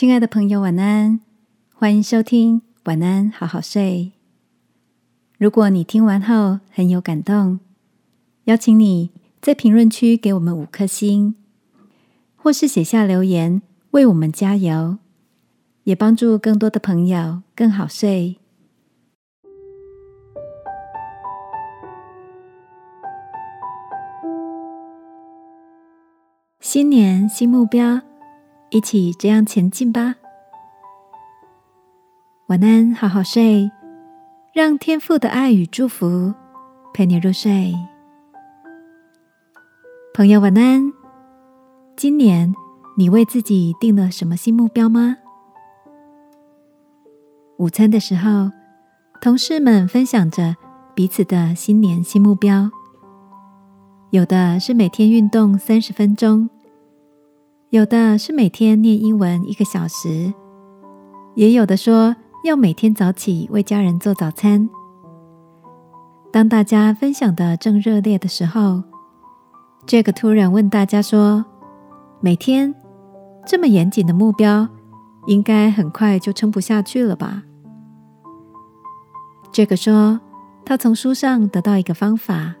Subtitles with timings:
[0.00, 1.20] 亲爱的朋友，晚安！
[1.74, 4.12] 欢迎收听《晚安，好好睡》。
[5.36, 7.60] 如果你听完后很有感动，
[8.44, 9.10] 邀请你
[9.42, 11.34] 在评论区给我们五颗星，
[12.34, 13.60] 或是写下留言
[13.90, 14.96] 为我们加油，
[15.84, 18.38] 也帮助更多的朋友更好睡。
[26.58, 28.09] 新年新目标。
[28.70, 30.14] 一起这样前进吧。
[32.46, 33.68] 晚安，好好睡，
[34.52, 36.32] 让天父的爱与祝福
[36.94, 37.74] 陪你入睡。
[40.14, 40.92] 朋友，晚安。
[41.96, 42.54] 今年
[42.96, 45.16] 你为自己定了什么新目标吗？
[47.58, 48.52] 午餐的时候，
[49.20, 50.54] 同事们分享着
[50.94, 52.70] 彼此的新年新目标，
[54.10, 56.48] 有的是每天运动三十分钟。
[57.70, 60.34] 有的是每天念英文一个小时，
[61.36, 64.68] 也有的说要每天早起为家人做早餐。
[66.32, 68.82] 当大家分享的正热烈的时候，
[69.86, 71.44] 这个突然问大家说
[72.20, 72.74] ：“每天
[73.46, 74.66] 这么严谨的目标，
[75.28, 77.44] 应该很快就撑不下去了吧？”
[79.52, 80.20] 这个说
[80.64, 82.56] 他从书上得到一个方法，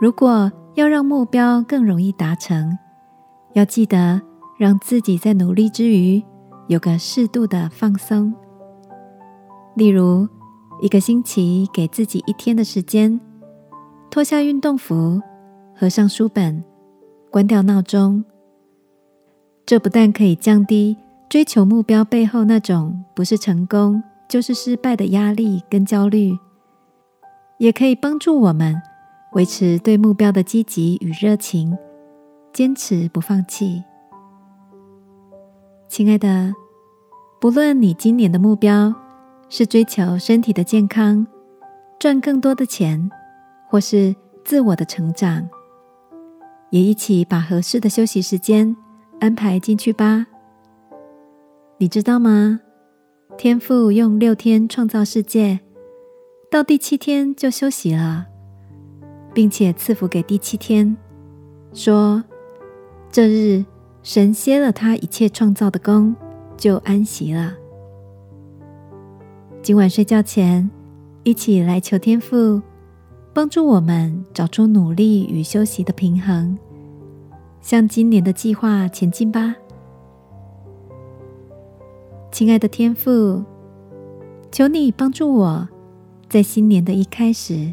[0.00, 2.78] 如果要让目标更容易达成。
[3.58, 4.22] 要记得
[4.56, 6.22] 让自己在努力之余
[6.68, 8.32] 有个适度的放松，
[9.74, 10.28] 例如
[10.80, 13.20] 一个星期给自己一天的时间，
[14.12, 15.20] 脱下运动服，
[15.74, 16.62] 合上书本，
[17.32, 18.24] 关掉闹钟。
[19.66, 20.96] 这不但可以降低
[21.28, 26.38] 追求目标背后那种不是成功就是失败的压力跟焦虑，
[27.58, 28.80] 也可以帮助我们
[29.32, 31.76] 维持对目标的积极与热情。
[32.52, 33.84] 坚持不放弃，
[35.86, 36.52] 亲爱的，
[37.40, 38.92] 不论你今年的目标
[39.48, 41.24] 是追求身体的健康、
[42.00, 43.08] 赚更多的钱，
[43.68, 44.14] 或是
[44.44, 45.48] 自我的成长，
[46.70, 48.74] 也一起把合适的休息时间
[49.20, 50.26] 安排进去吧。
[51.76, 52.58] 你知道吗？
[53.36, 55.60] 天父用六天创造世界，
[56.50, 58.26] 到第七天就休息了，
[59.32, 60.96] 并且赐福给第七天，
[61.72, 62.24] 说。
[63.10, 63.64] 这日，
[64.02, 66.14] 神歇了他一切创造的功，
[66.56, 67.54] 就安息了。
[69.62, 70.70] 今晚睡觉前，
[71.24, 72.60] 一起来求天父
[73.32, 76.56] 帮助我们找出努力与休息的平衡，
[77.62, 79.56] 向今年的计划前进吧。
[82.30, 83.42] 亲爱的天父，
[84.52, 85.66] 求你帮助我
[86.28, 87.72] 在新年的一开始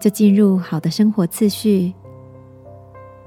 [0.00, 1.92] 就进入好的生活次序。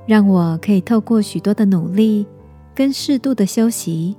[0.05, 2.25] 让我可以透过许多的努力
[2.73, 4.15] 跟适度的休息，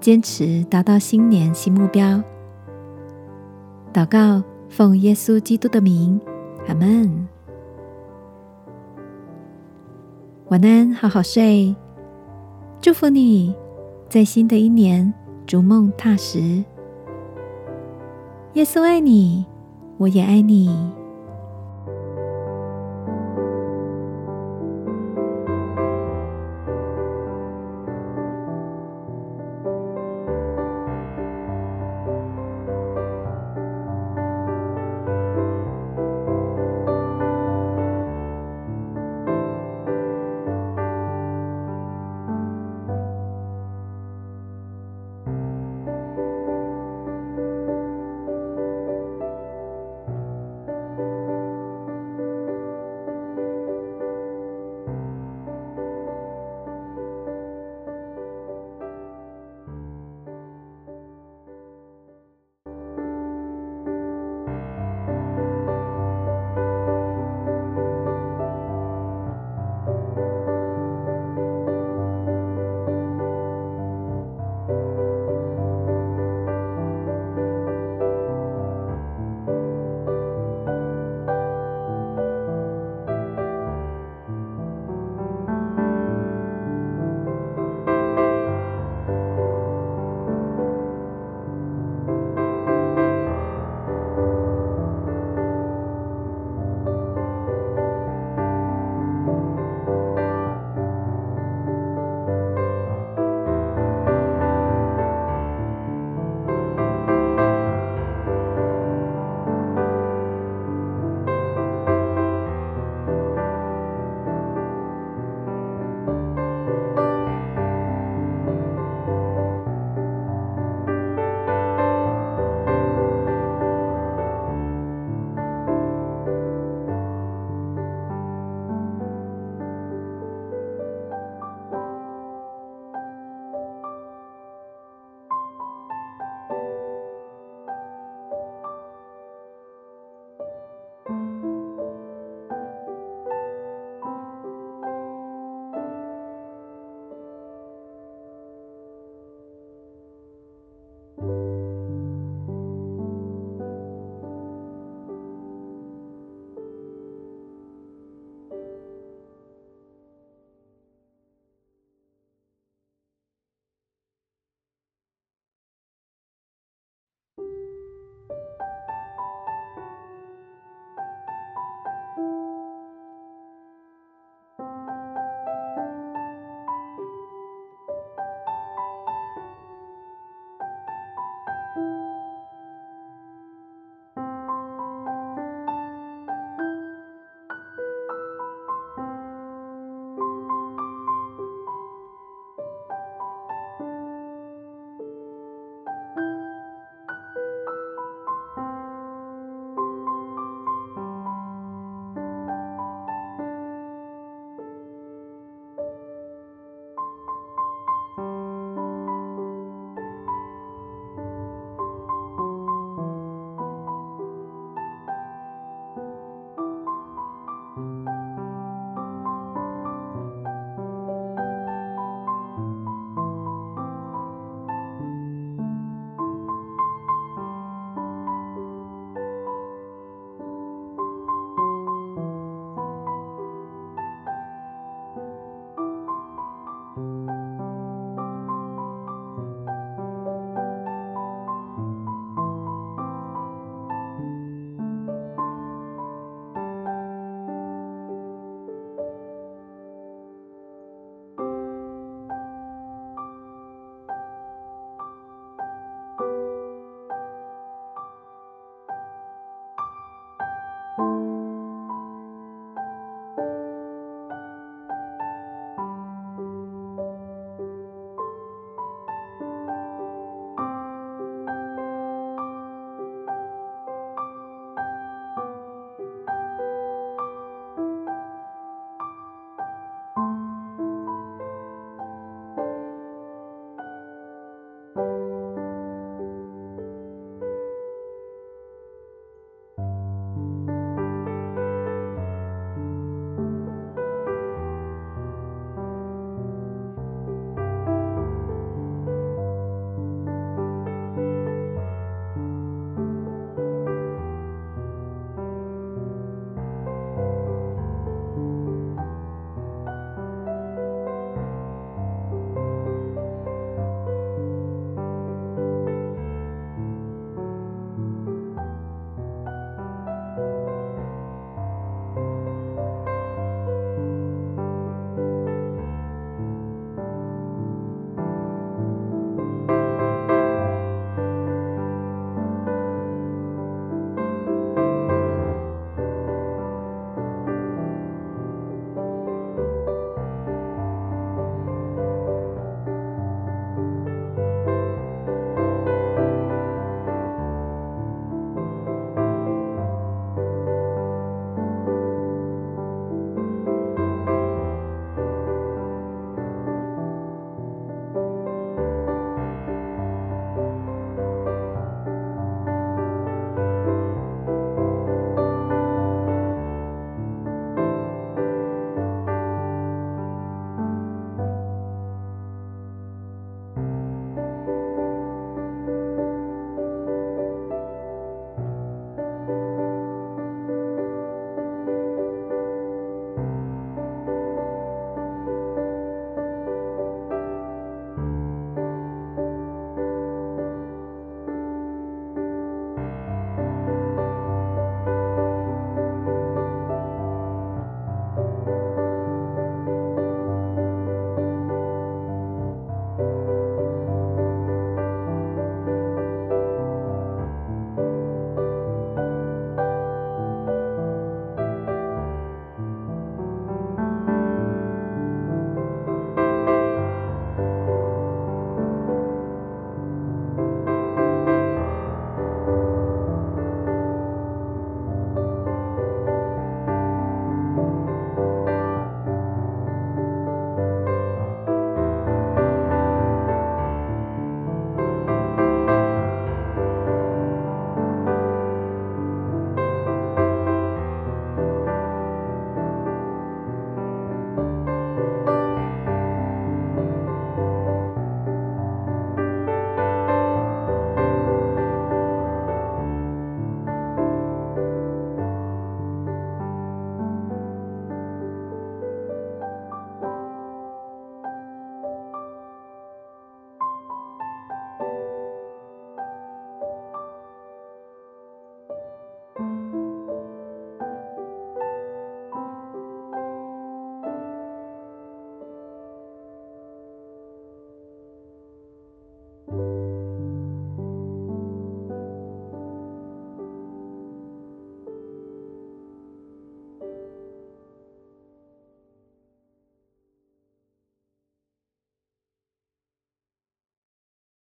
[0.00, 2.22] 坚持达到新年新目标。
[3.92, 6.20] 祷告，奉耶稣基督的名，
[6.68, 7.26] 阿门。
[10.48, 11.74] 晚安，好好睡。
[12.80, 13.54] 祝福你
[14.08, 15.12] 在新的一年
[15.46, 16.62] 逐梦踏实。
[18.52, 19.44] 耶稣爱你，
[19.96, 20.70] 我也爱你。